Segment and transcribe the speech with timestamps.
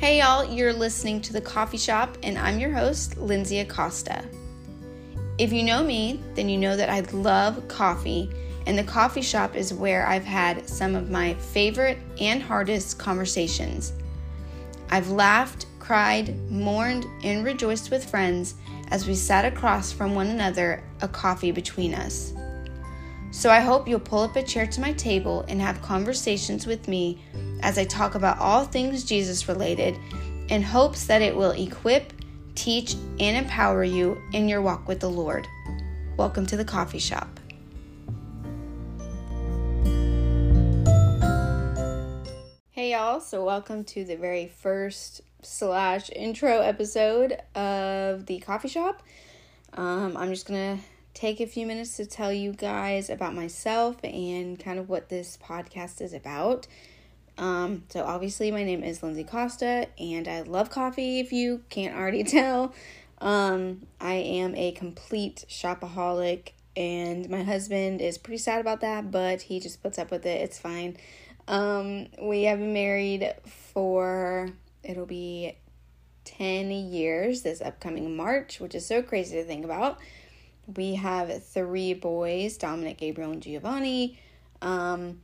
[0.00, 4.24] Hey, y'all, you're listening to The Coffee Shop, and I'm your host, Lindsey Acosta.
[5.36, 8.30] If you know me, then you know that I love coffee,
[8.66, 13.92] and The Coffee Shop is where I've had some of my favorite and hardest conversations.
[14.88, 18.54] I've laughed, cried, mourned, and rejoiced with friends
[18.88, 22.32] as we sat across from one another, a coffee between us.
[23.32, 26.88] So I hope you'll pull up a chair to my table and have conversations with
[26.88, 27.22] me
[27.62, 29.96] as I talk about all things Jesus related
[30.48, 32.12] in hopes that it will equip,
[32.56, 35.46] teach, and empower you in your walk with the Lord.
[36.16, 37.38] Welcome to the coffee shop.
[42.72, 49.04] Hey y'all, so welcome to the very first slash intro episode of the coffee shop.
[49.74, 50.80] Um, I'm just gonna
[51.14, 55.38] take a few minutes to tell you guys about myself and kind of what this
[55.42, 56.66] podcast is about.
[57.38, 61.96] Um, so obviously my name is Lindsey Acosta and I love coffee if you can't
[61.96, 62.74] already tell.
[63.20, 69.42] Um, I am a complete shopaholic and my husband is pretty sad about that, but
[69.42, 70.40] he just puts up with it.
[70.40, 70.96] It's fine.
[71.48, 74.50] Um, we have been married for
[74.82, 75.56] it'll be
[76.24, 79.98] 10 years this upcoming March, which is so crazy to think about.
[80.76, 84.18] We have three boys Dominic, Gabriel, and Giovanni.
[84.62, 85.20] Um,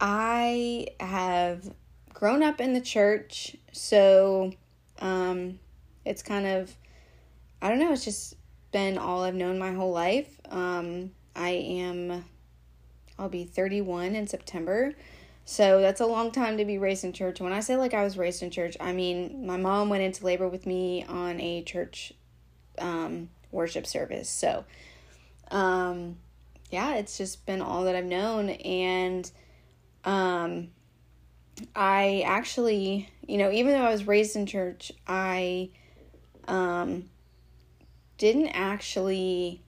[0.00, 1.72] I have
[2.12, 4.52] grown up in the church, so
[4.98, 5.58] um,
[6.04, 6.74] it's kind of,
[7.62, 8.34] I don't know, it's just
[8.72, 10.40] been all I've known my whole life.
[10.50, 12.24] Um, I am,
[13.18, 14.94] I'll be 31 in September.
[15.44, 17.40] So that's a long time to be raised in church.
[17.40, 20.24] When I say like I was raised in church, I mean my mom went into
[20.24, 22.12] labor with me on a church
[22.80, 24.28] um, worship service.
[24.28, 24.64] So,
[25.50, 26.16] um,
[26.70, 28.50] yeah, it's just been all that I've known.
[28.50, 29.30] And
[30.04, 30.68] um,
[31.74, 35.70] I actually, you know, even though I was raised in church, I
[36.48, 37.10] um,
[38.18, 39.62] didn't actually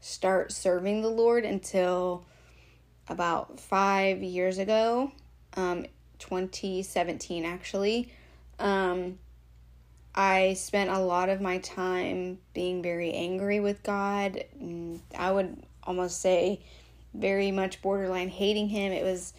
[0.00, 2.24] start serving the Lord until
[3.08, 5.12] about five years ago,
[5.54, 5.86] um,
[6.18, 8.12] 2017 actually.
[8.58, 9.18] Um,
[10.16, 14.42] I spent a lot of my time being very angry with God.
[15.16, 16.60] I would almost say
[17.12, 18.92] very much borderline hating Him.
[18.92, 19.34] It was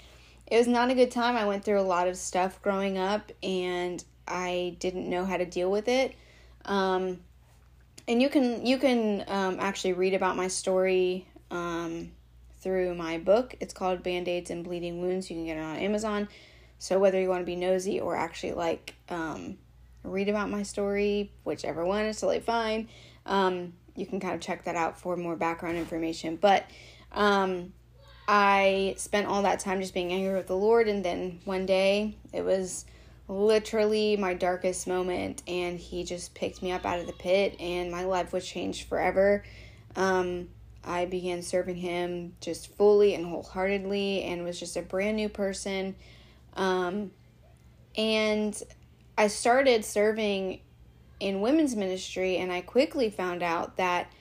[0.46, 1.36] it was not a good time.
[1.36, 5.46] I went through a lot of stuff growing up and I didn't know how to
[5.46, 6.16] deal with it.
[6.66, 7.20] Um,
[8.08, 12.12] and you can you can um, actually read about my story um,
[12.62, 13.56] through my book.
[13.60, 15.30] It's called Band-Aids and Bleeding Wounds.
[15.30, 16.30] You can get it on Amazon.
[16.80, 19.58] So whether you want to be nosy or actually like um,
[20.08, 22.88] read about my story, whichever one is totally fine.
[23.26, 26.38] Um, you can kind of check that out for more background information.
[26.38, 26.70] But
[27.12, 27.74] um,
[28.28, 32.16] I spent all that time just being angry with the Lord, and then one day
[32.32, 32.86] it was
[33.28, 37.92] literally my darkest moment, and He just picked me up out of the pit, and
[37.92, 39.44] my life was changed forever.
[39.96, 40.50] Um,
[40.84, 45.96] I began serving Him just fully and wholeheartedly, and was just a brand new person.
[46.54, 47.12] Um,
[47.98, 48.62] and
[49.18, 50.62] I started serving
[51.20, 54.12] in women's ministry, and I quickly found out that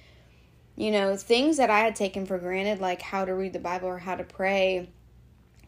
[0.76, 3.88] you know, things that I had taken for granted, like how to read the Bible
[3.88, 4.90] or how to pray,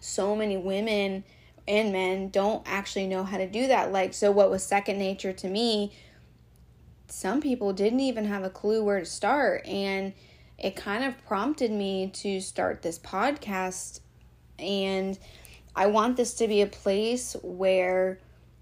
[0.00, 1.24] so many women
[1.66, 3.90] and men don't actually know how to do that.
[3.90, 5.92] Like, so what was second nature to me,
[7.08, 9.66] some people didn't even have a clue where to start.
[9.66, 10.12] And
[10.58, 14.00] it kind of prompted me to start this podcast.
[14.58, 15.18] And
[15.74, 18.18] I want this to be a place where,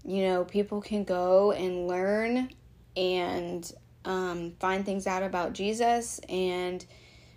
[0.07, 2.49] you know, people can go and learn
[2.95, 3.71] and
[4.05, 6.19] um, find things out about Jesus.
[6.29, 6.83] And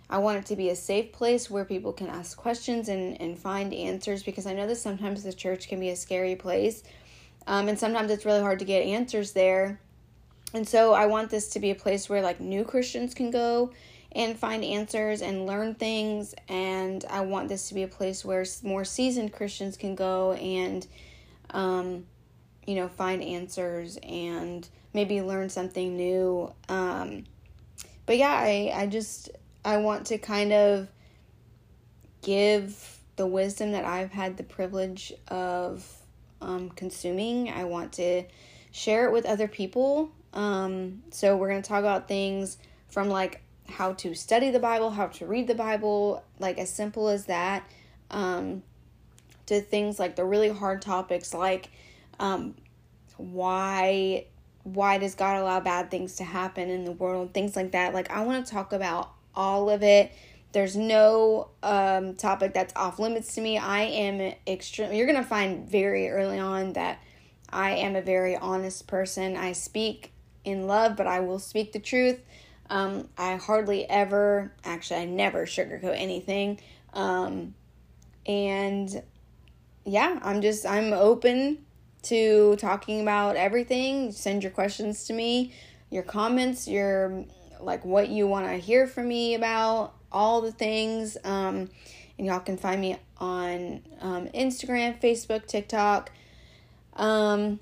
[0.09, 3.37] I want it to be a safe place where people can ask questions and, and
[3.37, 6.83] find answers because I know that sometimes the church can be a scary place.
[7.45, 9.81] Um, and sometimes it's really hard to get answers there.
[10.53, 13.73] And so I want this to be a place where like new Christians can go
[14.13, 16.35] and find answers and learn things.
[16.47, 20.87] And I want this to be a place where more seasoned Christians can go and,
[21.49, 22.05] um,
[22.65, 26.53] you know, find answers and maybe learn something new.
[26.69, 27.25] Um,
[28.05, 29.29] but yeah, I, I just,
[29.63, 30.87] I want to kind of
[32.21, 35.85] give the wisdom that I've had the privilege of
[36.41, 37.49] um, consuming.
[37.49, 38.23] I want to
[38.71, 40.11] share it with other people.
[40.33, 42.57] Um, so we're going to talk about things
[42.89, 47.07] from like how to study the Bible, how to read the Bible, like as simple
[47.07, 47.63] as that,
[48.09, 48.63] um,
[49.45, 51.69] to things like the really hard topics like
[52.21, 52.55] um,
[53.17, 54.25] why
[54.63, 57.95] why does God allow bad things to happen in the world, things like that.
[57.95, 60.11] Like, I want to talk about all of it.
[60.51, 63.57] There's no um, topic that's off limits to me.
[63.57, 67.01] I am extremely, you're to find very early on that
[67.49, 69.35] I am a very honest person.
[69.35, 70.11] I speak
[70.43, 72.21] in love, but I will speak the truth.
[72.69, 76.59] Um, I hardly ever, actually, I never sugarcoat anything.
[76.93, 77.55] Um,
[78.27, 79.01] and
[79.85, 81.65] yeah, I'm just, I'm open
[82.03, 84.11] to talking about everything.
[84.11, 85.53] Send your questions to me,
[85.89, 87.25] your comments, your
[87.59, 91.17] like what you want to hear from me about, all the things.
[91.23, 91.69] Um,
[92.17, 96.11] and y'all can find me on um, Instagram, Facebook, TikTok,
[96.93, 97.59] um,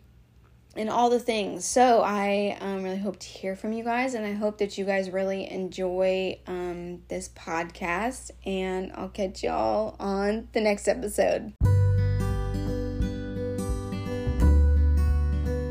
[0.75, 1.65] and all the things.
[1.65, 4.86] So I um, really hope to hear from you guys, and I hope that you
[4.86, 8.31] guys really enjoy um, this podcast.
[8.45, 11.53] And I'll catch y'all on the next episode.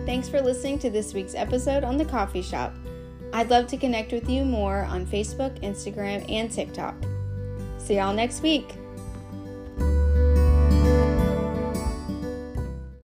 [0.09, 2.73] Thanks for listening to this week's episode on The Coffee Shop.
[3.35, 6.95] I'd love to connect with you more on Facebook, Instagram, and TikTok.
[7.77, 8.73] See y'all next week.